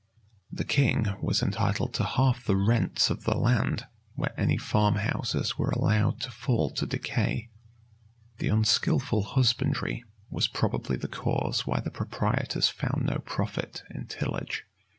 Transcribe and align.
The 0.51 0.63
king 0.65 1.15
was 1.21 1.43
entitled 1.43 1.93
to 1.93 2.03
half 2.03 2.43
the 2.43 2.55
rents 2.55 3.11
of 3.11 3.23
the 3.23 3.37
land, 3.37 3.85
where 4.15 4.33
any 4.35 4.57
farm 4.57 4.95
houses 4.95 5.59
were 5.59 5.69
allowed 5.69 6.19
to 6.21 6.31
fall 6.31 6.71
to 6.71 6.87
decay.[v] 6.87 7.49
The 8.39 8.47
unskilful 8.47 9.21
husbandry 9.21 10.03
was 10.31 10.47
probably 10.47 10.97
the 10.97 11.07
cause 11.07 11.67
why 11.67 11.81
the 11.81 11.91
proprietors 11.91 12.67
found 12.67 13.05
no 13.05 13.19
profit 13.19 13.83
in 13.91 14.07
tillage. 14.07 14.63